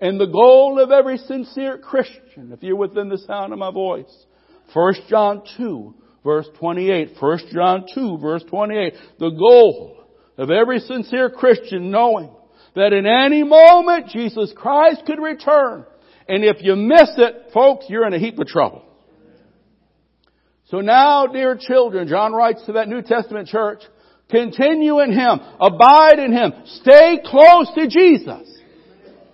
[0.00, 4.26] And the goal of every sincere Christian, if you're within the sound of my voice,
[4.72, 7.10] 1 John 2, verse 28.
[7.18, 8.94] 1 John 2, verse 28.
[9.18, 10.04] The goal
[10.38, 12.30] of every sincere Christian knowing
[12.74, 15.84] that in any moment Jesus Christ could return.
[16.28, 18.84] And if you miss it, folks, you're in a heap of trouble.
[20.66, 23.82] So now, dear children, John writes to that New Testament church,
[24.30, 28.49] continue in Him, abide in Him, stay close to Jesus.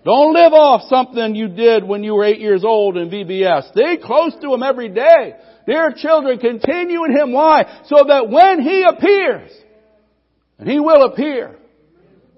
[0.06, 3.72] Don't live off something you did when you were eight years old in VBS.
[3.72, 5.34] Stay close to Him every day.
[5.66, 7.32] Dear children, continue in Him.
[7.32, 7.82] Why?
[7.86, 9.50] So that when He appears,
[10.60, 11.56] and He will appear,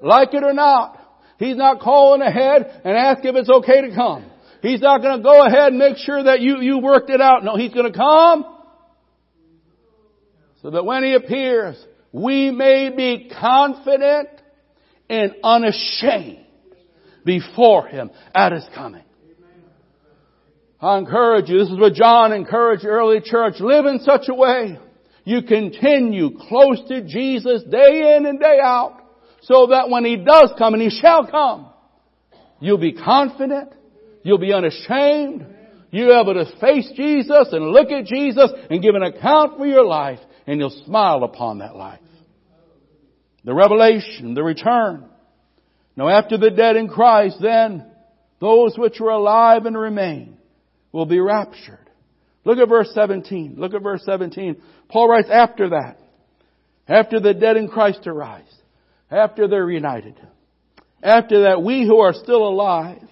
[0.03, 0.99] like it or not,
[1.39, 4.25] He's not calling ahead and ask if it's okay to come.
[4.63, 7.45] He's not going to go ahead and make sure that you, you worked it out.
[7.45, 8.47] No, He's going to come
[10.63, 11.77] so that when He appears,
[12.13, 14.31] we may be confident
[15.11, 16.47] and unashamed
[17.29, 19.05] before Him at His coming.
[20.81, 24.35] I encourage you, this is what John encouraged the early church, live in such a
[24.35, 24.79] way
[25.25, 29.03] you continue close to Jesus day in and day out
[29.43, 31.69] so that when He does come, and He shall come,
[32.61, 33.75] you'll be confident,
[34.23, 35.45] you'll be unashamed,
[35.91, 39.67] you'll be able to face Jesus and look at Jesus and give an account for
[39.67, 42.01] your life and you'll smile upon that life.
[43.45, 45.11] The revelation, the return.
[45.99, 47.85] Now after the dead in Christ, then
[48.41, 50.39] those which are alive and remain
[50.93, 51.91] will be raptured.
[52.45, 53.57] Look at verse 17.
[53.59, 54.63] Look at verse 17.
[54.89, 55.99] Paul writes after that,
[56.87, 58.47] after the dead in Christ arise,
[59.11, 60.15] after they're united,
[61.03, 63.03] after that we who are still alive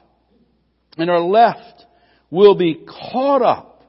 [0.96, 1.84] and are left
[2.30, 3.82] will be caught up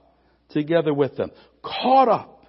[0.49, 1.29] together with them.
[1.61, 2.45] Caught up.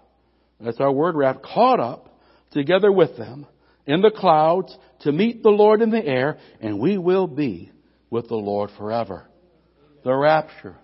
[0.58, 1.42] That's our word wrap.
[1.42, 2.18] Caught up
[2.52, 3.46] together with them
[3.88, 7.72] in the clouds to meet the Lord in the air and we will be
[8.11, 9.27] with the Lord forever.
[10.05, 10.77] The rapture.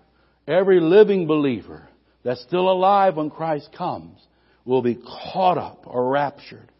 [0.47, 1.87] Every living believer
[2.23, 4.19] that's still alive when Christ comes
[4.65, 6.71] will be caught up or raptured.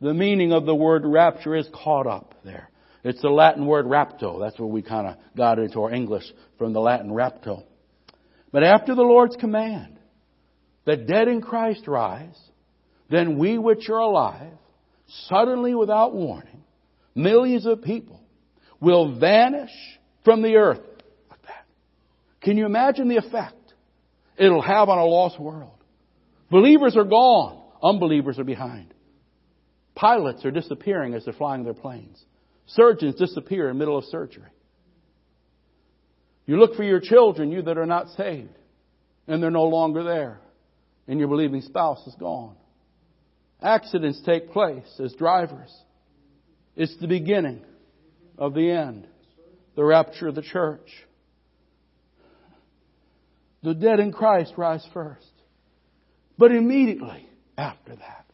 [0.00, 2.70] The meaning of the word rapture is caught up there.
[3.04, 4.40] It's the Latin word rapto.
[4.40, 6.24] That's where we kind of got into our English
[6.58, 7.64] from the Latin rapto.
[8.50, 9.98] But after the Lord's command
[10.86, 12.38] that dead in Christ rise,
[13.10, 14.52] then we which are alive,
[15.28, 16.62] suddenly without warning,
[17.14, 18.20] millions of people
[18.80, 19.70] will vanish
[20.24, 20.80] from the earth
[21.30, 21.64] like that.
[22.42, 23.54] Can you imagine the effect
[24.36, 25.70] it'll have on a lost world?
[26.50, 27.62] Believers are gone.
[27.82, 28.92] Unbelievers are behind.
[29.94, 32.22] Pilots are disappearing as they're flying their planes.
[32.66, 34.44] Surgeons disappear in the middle of surgery.
[36.46, 38.56] You look for your children, you that are not saved,
[39.26, 40.40] and they're no longer there,
[41.08, 42.56] and your believing spouse is gone.
[43.62, 45.74] Accidents take place as drivers.
[46.76, 47.62] It's the beginning
[48.36, 49.06] of the end,
[49.74, 50.88] the rapture of the church.
[53.62, 55.26] The dead in Christ rise first.
[56.38, 58.26] But immediately after that,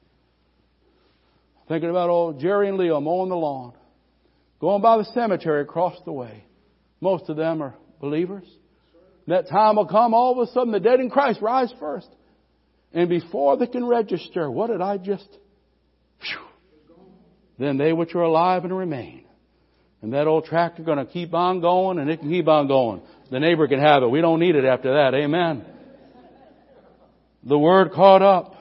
[1.69, 3.75] thinking about old Jerry and Leo mowing the lawn,
[4.61, 6.45] going by the cemetery across the way.
[7.01, 8.45] Most of them are believers.
[9.29, 12.09] That time will come, all of a sudden the dead in Christ rise first.
[12.95, 15.29] And before they can register, what did I just,
[16.21, 16.97] whew,
[17.59, 19.25] then they which are alive and remain.
[20.03, 23.03] And that old tractor going to keep on going and it can keep on going.
[23.31, 24.09] The neighbor can have it.
[24.09, 25.15] We don't need it after that.
[25.15, 25.65] Amen.
[27.45, 28.57] The word caught up.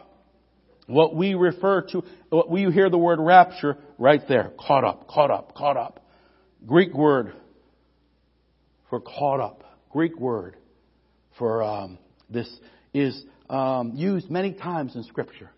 [0.88, 4.52] What we refer to, what we hear the word rapture right there.
[4.60, 6.06] Caught up, caught up, caught up.
[6.65, 7.34] Greek word
[8.89, 9.63] for caught up.
[9.89, 10.58] Greek word
[11.38, 11.98] for um,
[12.30, 12.50] this
[12.94, 15.52] is um, used many times in Scripture.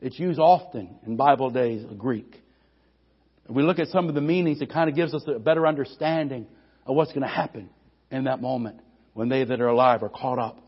[0.00, 2.34] It's used often in Bible days, Greek.
[3.48, 5.66] If we look at some of the meanings, it kind of gives us a better
[5.66, 6.46] understanding
[6.84, 7.70] of what's going to happen
[8.10, 8.80] in that moment
[9.14, 10.58] when they that are alive are caught up.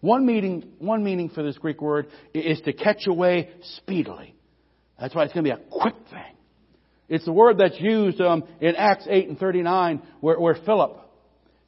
[0.00, 4.34] One meaning, one meaning for this Greek word is to catch away speedily.
[4.98, 6.36] That's why it's going to be a quick thing.
[7.08, 10.98] It's the word that's used um, in Acts 8 and 39 where, where Philip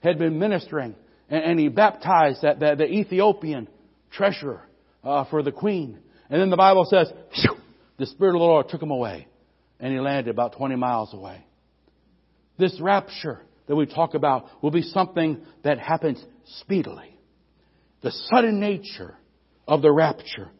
[0.01, 0.95] had been ministering
[1.29, 3.69] and, and he baptized that, that, the Ethiopian
[4.12, 4.68] treasurer
[5.05, 5.98] uh, for the queen.
[6.31, 7.12] And then the Bible says,
[7.98, 9.27] the Spirit of the Lord took him away
[9.81, 11.44] and he landed about 20 miles away.
[12.59, 16.22] This rapture that we talk about will be something that happens
[16.61, 17.18] speedily.
[18.03, 19.16] The sudden nature
[19.66, 20.51] of the rapture.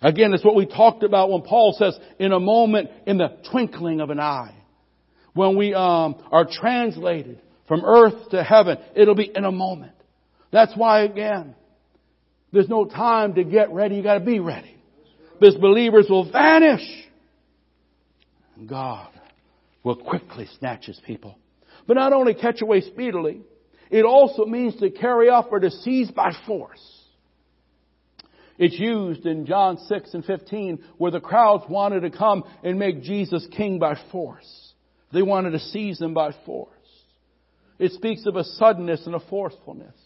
[0.00, 4.00] Again, it's what we talked about when Paul says, in a moment, in the twinkling
[4.00, 4.54] of an eye.
[5.34, 9.92] When we um, are translated from earth to heaven, it'll be in a moment.
[10.50, 11.54] That's why, again,
[12.52, 13.96] there's no time to get ready.
[13.96, 14.76] You got to be ready.
[15.38, 17.02] Because believers will vanish
[18.66, 19.08] God
[19.82, 21.36] will quickly snatch his people.
[21.86, 23.42] But not only catch away speedily,
[23.90, 26.80] it also means to carry off or to seize by force.
[28.58, 33.02] It's used in John 6 and 15 where the crowds wanted to come and make
[33.02, 34.72] Jesus king by force.
[35.12, 36.68] They wanted to seize him by force.
[37.78, 39.96] It speaks of a suddenness and a forcefulness.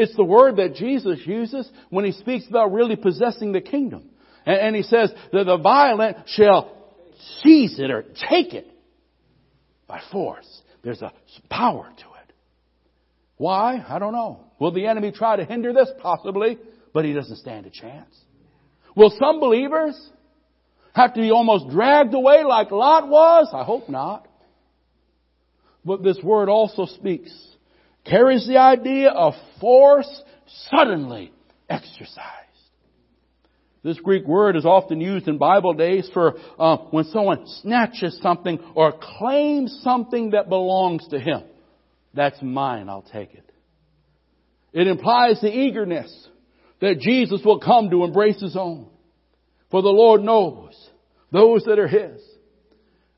[0.00, 4.08] It's the word that Jesus uses when he speaks about really possessing the kingdom.
[4.46, 6.74] And, and he says that the violent shall
[7.42, 8.66] seize it or take it
[9.86, 10.48] by force.
[10.82, 11.12] There's a
[11.50, 12.32] power to it.
[13.36, 13.84] Why?
[13.86, 14.40] I don't know.
[14.58, 15.90] Will the enemy try to hinder this?
[16.00, 16.58] Possibly,
[16.94, 18.16] but he doesn't stand a chance.
[18.96, 20.00] Will some believers
[20.94, 23.50] have to be almost dragged away like Lot was?
[23.52, 24.26] I hope not.
[25.84, 27.30] But this word also speaks,
[28.04, 30.22] carries the idea of force
[30.70, 31.32] suddenly
[31.68, 32.40] exercised.
[33.82, 38.58] This Greek word is often used in Bible days for uh, when someone snatches something
[38.74, 41.42] or claims something that belongs to him.
[42.12, 43.50] That's mine, I'll take it.
[44.72, 46.28] It implies the eagerness
[46.80, 48.88] that Jesus will come to embrace his own.
[49.70, 50.74] For the Lord knows
[51.32, 52.20] those that are his.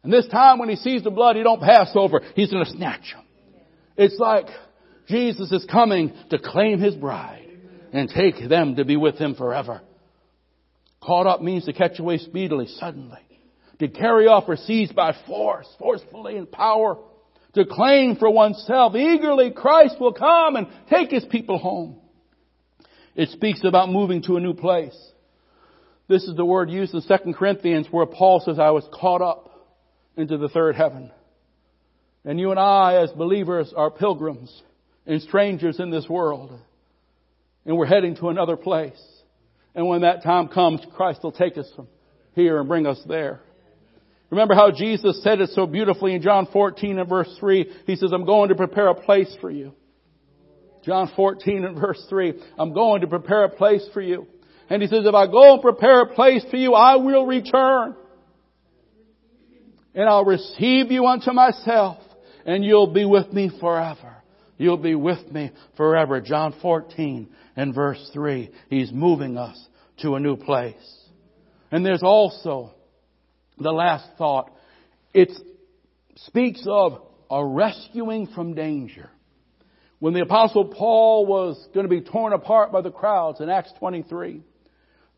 [0.02, 2.20] And this time when he sees the blood, he don't pass over.
[2.34, 3.24] He's going to snatch them.
[3.96, 4.46] It's like
[5.12, 7.46] Jesus is coming to claim his bride
[7.92, 9.82] and take them to be with him forever.
[11.02, 13.20] Caught up means to catch away speedily, suddenly.
[13.80, 16.96] To carry off or seize by force, forcefully in power.
[17.54, 18.94] To claim for oneself.
[18.94, 21.96] Eagerly Christ will come and take his people home.
[23.14, 24.96] It speaks about moving to a new place.
[26.08, 29.50] This is the word used in 2 Corinthians where Paul says, I was caught up
[30.16, 31.10] into the third heaven.
[32.24, 34.62] And you and I as believers are pilgrims
[35.06, 36.58] and strangers in this world.
[37.64, 39.00] And we're heading to another place.
[39.74, 41.88] And when that time comes, Christ will take us from
[42.34, 43.40] here and bring us there.
[44.30, 47.70] Remember how Jesus said it so beautifully in John 14 and verse 3.
[47.86, 49.74] He says, I'm going to prepare a place for you.
[50.84, 52.32] John 14 and verse 3.
[52.58, 54.26] I'm going to prepare a place for you.
[54.68, 57.94] And he says, if I go and prepare a place for you, I will return.
[59.94, 61.98] And I'll receive you unto myself
[62.46, 64.21] and you'll be with me forever.
[64.58, 66.20] You'll be with me forever.
[66.20, 68.50] John 14 and verse 3.
[68.68, 69.58] He's moving us
[69.98, 70.74] to a new place.
[71.70, 72.72] And there's also
[73.58, 74.50] the last thought.
[75.14, 75.30] It
[76.16, 79.10] speaks of a rescuing from danger.
[79.98, 83.72] When the apostle Paul was going to be torn apart by the crowds in Acts
[83.78, 84.42] 23,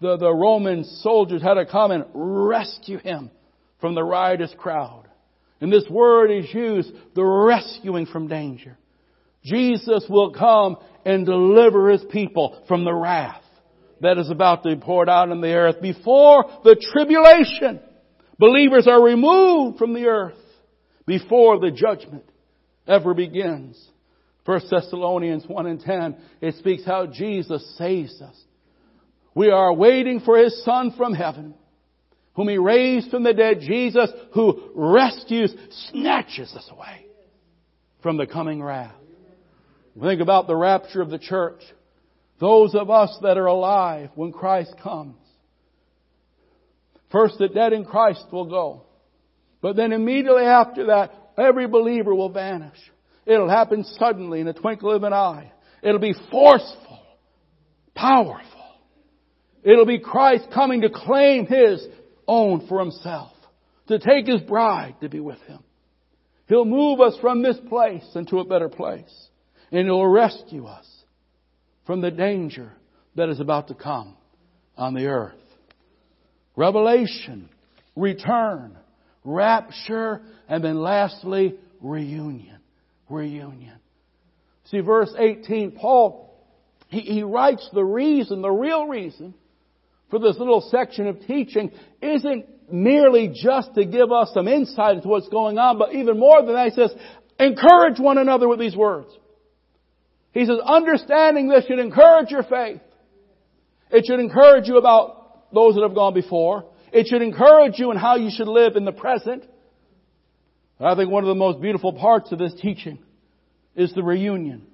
[0.00, 3.30] the, the Roman soldiers had to come and rescue him
[3.80, 5.08] from the riotous crowd.
[5.60, 8.76] And this word is used, the rescuing from danger.
[9.44, 13.42] Jesus will come and deliver his people from the wrath
[14.00, 17.80] that is about to be poured out on the earth before the tribulation.
[18.38, 20.38] Believers are removed from the earth
[21.06, 22.24] before the judgment
[22.86, 23.82] ever begins.
[24.46, 28.38] 1 Thessalonians 1 and 10, it speaks how Jesus saves us.
[29.34, 31.54] We are waiting for His Son from heaven,
[32.34, 35.54] whom He raised from the dead, Jesus, who rescues,
[35.90, 37.06] snatches us away
[38.02, 38.94] from the coming wrath.
[40.00, 41.60] Think about the rapture of the church.
[42.40, 45.16] Those of us that are alive when Christ comes.
[47.12, 48.82] First, the dead in Christ will go.
[49.60, 52.76] But then immediately after that, every believer will vanish.
[53.24, 55.52] It'll happen suddenly in a twinkle of an eye.
[55.82, 57.02] It'll be forceful,
[57.94, 58.50] powerful.
[59.62, 61.86] It'll be Christ coming to claim His
[62.26, 63.32] own for Himself,
[63.88, 65.60] to take His bride to be with Him.
[66.48, 69.28] He'll move us from this place into a better place,
[69.70, 70.86] and He'll rescue us
[71.86, 72.72] from the danger
[73.16, 74.16] that is about to come
[74.76, 75.34] on the earth.
[76.56, 77.48] Revelation,
[77.96, 78.76] return,
[79.24, 82.58] rapture, and then lastly, reunion.
[83.08, 83.78] Reunion.
[84.70, 86.34] See, verse 18, Paul,
[86.88, 89.34] he, he writes the reason, the real reason
[90.10, 95.08] for this little section of teaching isn't merely just to give us some insight into
[95.08, 96.94] what's going on, but even more than that, he says,
[97.38, 99.08] encourage one another with these words.
[100.34, 102.80] He says, understanding this should encourage your faith.
[103.90, 106.66] It should encourage you about those that have gone before.
[106.92, 109.44] It should encourage you in how you should live in the present.
[110.80, 112.98] I think one of the most beautiful parts of this teaching
[113.76, 114.66] is the reunion.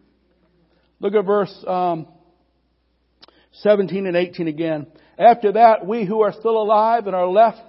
[0.99, 2.07] Look at verse um,
[3.53, 4.87] 17 and 18 again.
[5.19, 7.61] After that, we who are still alive and are left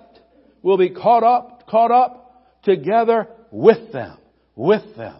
[0.62, 4.18] will be caught up, caught up together with them.
[4.56, 5.18] With them.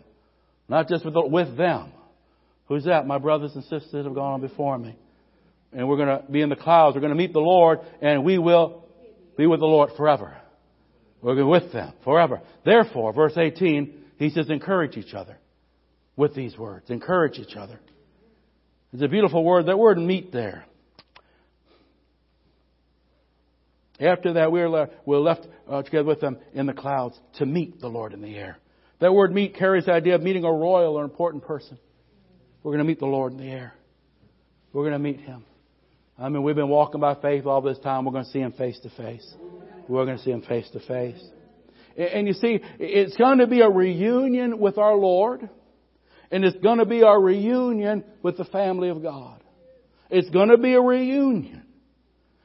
[0.70, 1.92] Not just with, the, with them.
[2.72, 3.06] Who's that?
[3.06, 4.96] My brothers and sisters have gone on before me.
[5.74, 6.96] And we're going to be in the clouds.
[6.96, 8.86] We're going to meet the Lord and we will
[9.36, 10.38] be with the Lord forever.
[11.22, 12.40] We're going to be with them forever.
[12.64, 15.38] Therefore, verse 18, he says, encourage each other
[16.16, 16.90] with these words.
[16.90, 17.78] Encourage each other.
[18.94, 19.66] It's a beautiful word.
[19.66, 20.64] That word meet there.
[24.00, 27.82] After that, we are we're left uh, together with them in the clouds to meet
[27.82, 28.58] the Lord in the air.
[29.00, 31.78] That word meet carries the idea of meeting a royal or important person.
[32.64, 33.74] We're going to meet the Lord in the air.
[34.74, 35.44] We're going to meet Him.
[36.18, 38.06] I mean, we've been walking by faith all this time.
[38.06, 39.34] We're going to see Him face to face.
[39.88, 41.22] We're going to see Him face to face.
[41.98, 45.50] And you see, it's going to be a reunion with our Lord.
[46.32, 49.42] And it's going to be our reunion with the family of God.
[50.10, 51.64] It's going to be a reunion.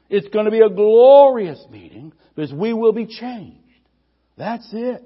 [0.09, 3.61] It's going to be a glorious meeting because we will be changed.
[4.37, 5.03] That's it.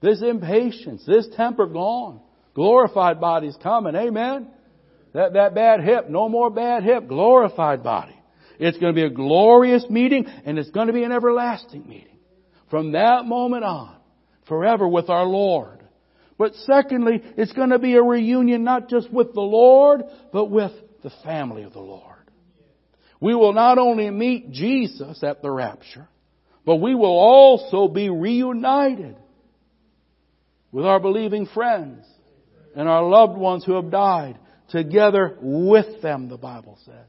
[0.00, 2.20] This impatience, this temper gone.
[2.54, 3.94] Glorified body's coming.
[3.94, 4.48] Amen.
[5.14, 7.08] That, that bad hip, no more bad hip.
[7.08, 8.16] Glorified body.
[8.58, 12.18] It's going to be a glorious meeting and it's going to be an everlasting meeting.
[12.70, 13.96] From that moment on,
[14.48, 15.82] forever with our Lord.
[16.38, 20.72] But secondly, it's going to be a reunion not just with the Lord, but with
[21.02, 22.08] the family of the Lord.
[23.20, 26.08] We will not only meet Jesus at the rapture,
[26.64, 29.16] but we will also be reunited
[30.72, 32.04] with our believing friends
[32.74, 34.38] and our loved ones who have died
[34.70, 37.06] together with them, the Bible says.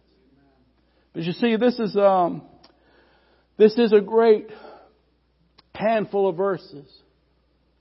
[1.13, 2.43] But you see, this is, um,
[3.57, 4.49] this is a great
[5.75, 6.87] handful of verses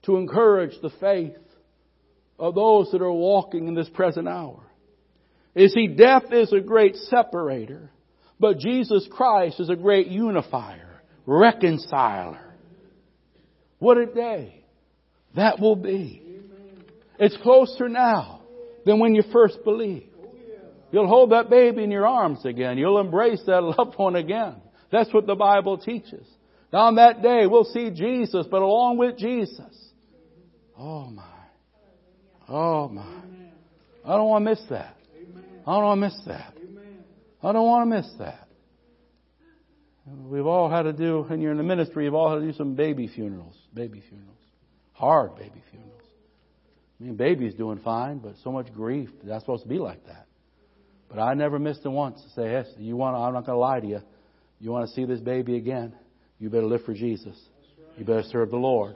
[0.03, 1.37] to encourage the faith
[2.39, 4.63] of those that are walking in this present hour.
[5.55, 7.91] You see, death is a great separator,
[8.41, 12.41] but Jesus Christ is a great unifier, reconciler.
[13.79, 14.65] What a day
[15.35, 16.22] that will be.
[17.23, 18.43] It's closer now
[18.85, 20.09] than when you first believed.
[20.91, 22.79] You'll hold that baby in your arms again.
[22.79, 24.57] You'll embrace that loved one again.
[24.91, 26.27] That's what the Bible teaches.
[26.73, 29.73] Now On that day, we'll see Jesus, but along with Jesus.
[30.77, 31.23] Oh my.
[32.49, 33.07] Oh my.
[34.05, 34.97] I don't want to miss that.
[35.65, 36.55] I don't want to miss that.
[37.41, 38.49] I don't want to miss that.
[40.29, 42.53] We've all had to do, and you're in the ministry, you've all had to do
[42.59, 43.55] some baby funerals.
[43.73, 44.39] Baby funerals.
[44.95, 46.02] Hard baby funerals.
[47.03, 49.09] I mean, baby's doing fine, but so much grief.
[49.25, 50.27] That's supposed to be like that.
[51.09, 53.61] But I never missed it once to say, yes, you want, I'm not going to
[53.61, 54.01] lie to you.
[54.61, 55.95] You want to see this baby again?
[56.39, 57.37] You better live for Jesus.
[57.99, 58.95] You better serve the Lord.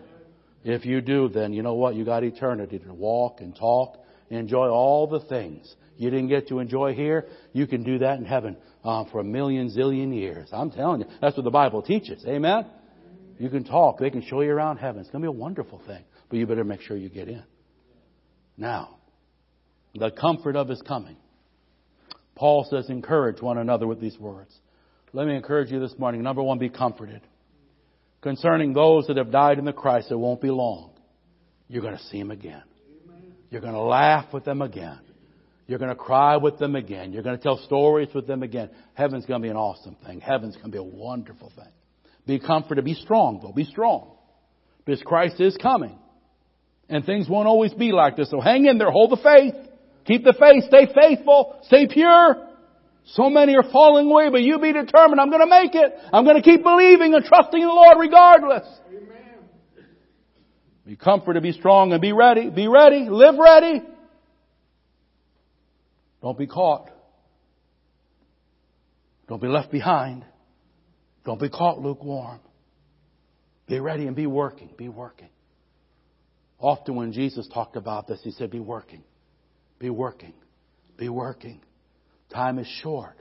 [0.62, 1.96] If you do, then you know what?
[1.96, 3.98] You got eternity to walk and talk,
[4.30, 7.26] and enjoy all the things you didn't get to enjoy here.
[7.52, 10.48] You can do that in heaven uh, for a million zillion years.
[10.52, 12.24] I'm telling you, that's what the Bible teaches.
[12.26, 12.66] Amen.
[13.38, 13.98] You can talk.
[13.98, 15.00] They can show you around heaven.
[15.00, 16.04] It's going to be a wonderful thing.
[16.28, 17.42] But you better make sure you get in.
[18.56, 18.96] Now,
[19.94, 21.16] the comfort of his coming.
[22.34, 24.54] Paul says, encourage one another with these words.
[25.12, 26.22] Let me encourage you this morning.
[26.22, 27.22] Number one, be comforted
[28.26, 30.90] concerning those that have died in the Christ, it won't be long.
[31.68, 32.64] You're going to see them again.
[33.50, 34.98] You're going to laugh with them again.
[35.68, 37.12] You're going to cry with them again.
[37.12, 38.70] You're going to tell stories with them again.
[38.94, 40.20] Heaven's going to be an awesome thing.
[40.20, 41.72] Heaven's going to be a wonderful thing.
[42.26, 42.84] Be comforted.
[42.84, 43.52] Be strong, though.
[43.52, 44.16] Be strong.
[44.84, 45.96] Because Christ is coming.
[46.88, 48.30] And things won't always be like this.
[48.30, 48.90] So hang in there.
[48.90, 49.54] Hold the faith.
[50.06, 50.64] Keep the faith.
[50.68, 51.58] Stay faithful.
[51.64, 52.46] Stay pure.
[53.06, 55.20] So many are falling away, but you be determined.
[55.20, 55.92] I'm going to make it.
[56.12, 58.66] I'm going to keep believing and trusting in the Lord regardless.
[58.88, 59.86] Amen.
[60.84, 62.50] Be comforted, be strong, and be ready.
[62.50, 63.08] Be ready.
[63.08, 63.82] Live ready.
[66.22, 66.90] Don't be caught.
[69.28, 70.24] Don't be left behind.
[71.24, 72.40] Don't be caught lukewarm.
[73.68, 74.70] Be ready and be working.
[74.76, 75.28] Be working.
[76.58, 79.02] Often when Jesus talked about this, he said, be working.
[79.78, 80.32] Be working.
[80.96, 81.60] Be working.
[82.32, 83.16] Time is short.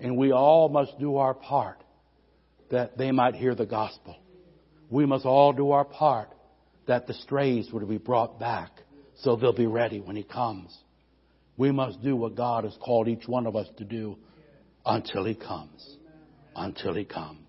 [0.00, 1.82] And we all must do our part
[2.70, 4.16] that they might hear the gospel.
[4.90, 6.28] We must all do our part
[6.86, 8.70] that the strays would be brought back
[9.20, 10.76] so they'll be ready when he comes.
[11.56, 14.16] We must do what God has called each one of us to do
[14.86, 15.96] until he comes.
[16.54, 17.47] Until he comes.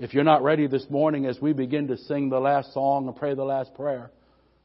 [0.00, 3.16] If you're not ready this morning as we begin to sing the last song and
[3.16, 4.12] pray the last prayer,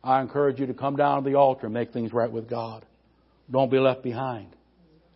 [0.03, 2.85] I encourage you to come down to the altar and make things right with God.
[3.49, 4.55] Don't be left behind.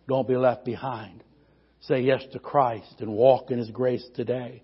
[0.08, 1.22] Don't be left behind.
[1.82, 4.62] Say yes to Christ and walk in His grace today.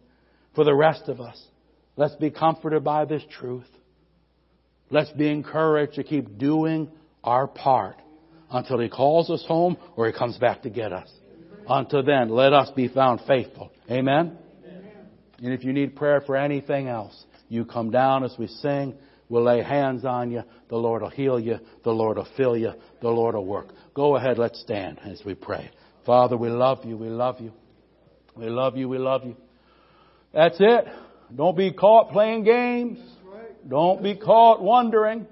[0.57, 1.41] For the rest of us,
[1.97, 3.69] let's be comforted by this truth.
[4.91, 6.91] Let's be encouraged to keep doing
[7.23, 7.97] our part
[8.51, 11.11] until He calls us home or He comes back to get us.
[11.69, 13.71] Until then, let us be found faithful.
[13.89, 14.39] Amen?
[15.43, 18.95] And if you need prayer for anything else, you come down as we sing.
[19.29, 20.43] We'll lay hands on you.
[20.69, 21.59] The Lord will heal you.
[21.83, 22.73] The Lord will fill you.
[23.01, 23.69] The Lord will work.
[23.95, 25.71] Go ahead, let's stand as we pray.
[26.05, 26.97] Father, we love you.
[26.97, 27.53] We love you.
[28.37, 28.89] We love you.
[28.89, 29.37] We love you.
[30.33, 30.85] That's it.
[31.35, 32.99] Don't be caught playing games.
[33.67, 35.27] Don't be caught wondering.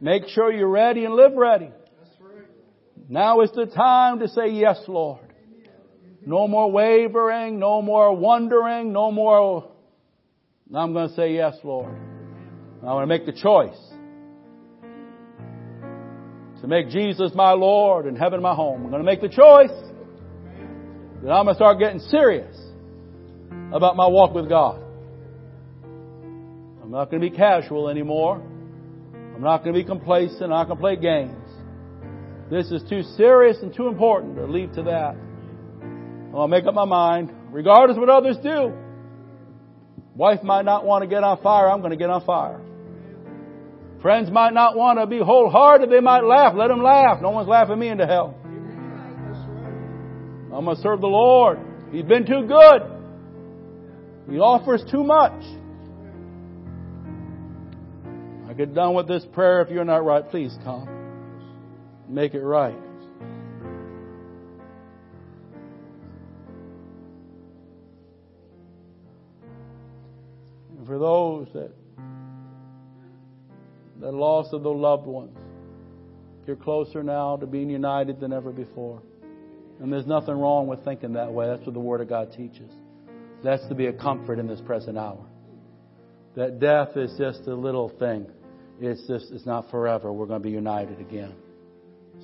[0.00, 1.70] Make sure you're ready and live ready.
[3.08, 5.25] Now is the time to say yes, Lord.
[6.26, 9.70] No more wavering, no more wondering, no more.
[10.74, 11.96] I'm going to say yes, Lord.
[12.82, 13.78] I want to make the choice
[16.60, 18.82] to to make Jesus my Lord and heaven my home.
[18.82, 19.70] I'm going to make the choice
[21.22, 22.56] that I'm going to start getting serious
[23.72, 24.82] about my walk with God.
[26.82, 28.42] I'm not going to be casual anymore.
[29.34, 30.42] I'm not going to be complacent.
[30.42, 31.36] I'm not going to play games.
[32.50, 35.16] This is too serious and too important to leave to that.
[36.38, 38.72] I'll make up my mind, regardless of what others do.
[40.14, 41.68] Wife might not want to get on fire.
[41.68, 42.60] I'm going to get on fire.
[44.02, 45.90] Friends might not want to be wholehearted.
[45.90, 46.54] They might laugh.
[46.56, 47.20] Let them laugh.
[47.20, 48.34] No one's laughing me into hell.
[50.54, 51.58] I'm going to serve the Lord.
[51.92, 52.82] He's been too good.
[54.30, 55.42] He offers too much.
[58.48, 59.60] I get done with this prayer.
[59.62, 60.88] If you're not right, please come.
[62.08, 62.76] Make it right.
[70.86, 71.72] And for those that
[74.00, 75.36] the loss of the loved ones.
[76.46, 79.02] You're closer now to being united than ever before.
[79.80, 81.48] And there's nothing wrong with thinking that way.
[81.48, 82.70] That's what the Word of God teaches.
[83.42, 85.24] That's to be a comfort in this present hour.
[86.36, 88.26] That death is just a little thing.
[88.80, 90.12] It's just it's not forever.
[90.12, 91.34] We're going to be united again.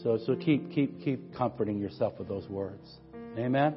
[0.03, 2.89] So so keep keep keep comforting yourself with those words.
[3.37, 3.75] Amen.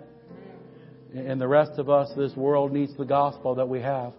[1.14, 4.14] And the rest of us, this world needs the gospel that we have.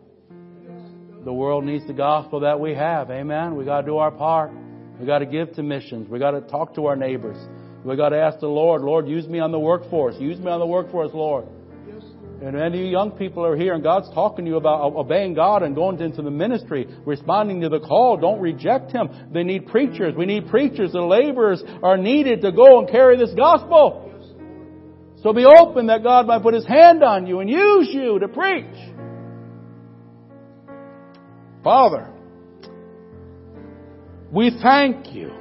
[1.27, 3.11] The world needs the gospel that we have.
[3.11, 3.57] Amen.
[3.57, 4.53] We got to do our part.
[5.01, 6.09] We got to give to missions.
[6.09, 7.37] We got to talk to our neighbors.
[7.85, 10.15] We got to ask the Lord, Lord, use me on the workforce.
[10.21, 11.47] Use me on the workforce, Lord.
[12.41, 15.75] And any young people are here and God's talking to you about obeying God and
[15.75, 18.17] going into the ministry, responding to the call.
[18.19, 19.09] Don't reject Him.
[19.33, 20.15] They need preachers.
[20.17, 20.93] We need preachers.
[20.93, 24.05] The laborers are needed to go and carry this gospel.
[25.25, 28.29] So be open that God might put His hand on you and use you to
[28.29, 28.96] preach.
[31.67, 32.09] Father,
[34.31, 35.33] we thank you.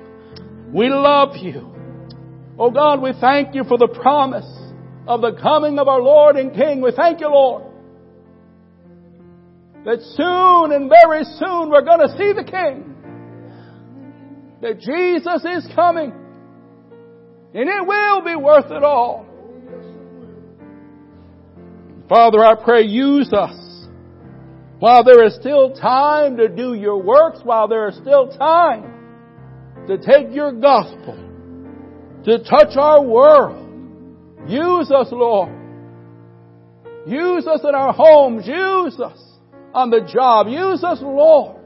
[0.74, 1.72] We love you.
[2.58, 4.52] Oh God, we thank you for the promise
[5.08, 6.82] of the coming of our Lord and King.
[6.82, 7.66] We thank you, Lord,
[9.86, 12.96] that soon and very soon we're going to see the King.
[14.64, 16.12] That Jesus is coming.
[17.54, 19.28] And it will be worth it all.
[22.10, 23.65] Father, I pray use us
[24.86, 28.84] while there is still time to do your works, while there is still time
[29.88, 31.18] to take your gospel,
[32.24, 33.68] to touch our world,
[34.48, 35.52] use us, Lord.
[37.08, 38.46] Use us in our homes.
[38.46, 39.20] Use us
[39.74, 40.46] on the job.
[40.50, 41.60] Use us, Lord.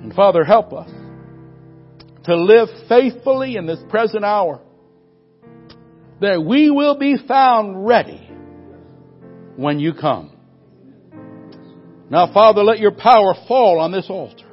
[0.00, 0.90] And Father, help us
[2.24, 4.62] to live faithfully in this present hour
[6.22, 8.23] that we will be found ready
[9.56, 10.30] when you come.
[12.10, 14.44] Now, Father, let your power fall on this altar.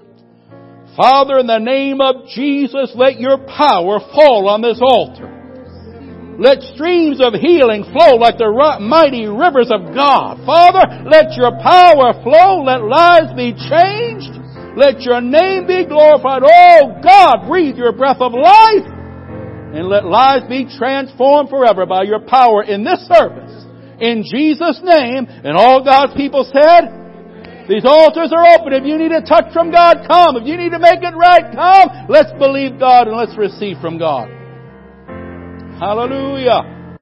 [0.95, 5.30] Father, in the name of Jesus, let your power fall on this altar.
[6.39, 8.49] Let streams of healing flow like the
[8.82, 10.41] mighty rivers of God.
[10.45, 12.64] Father, let your power flow.
[12.64, 14.41] Let lives be changed.
[14.76, 16.41] Let your name be glorified.
[16.43, 18.88] Oh God, breathe your breath of life
[19.76, 23.61] and let lives be transformed forever by your power in this service
[24.02, 25.28] in Jesus' name.
[25.30, 26.97] And all God's people said,
[27.70, 28.74] these altars are open.
[28.74, 30.36] If you need a touch from God, come.
[30.36, 32.10] If you need to make it right, come.
[32.10, 34.28] Let's believe God and let's receive from God.
[35.80, 36.81] Hallelujah.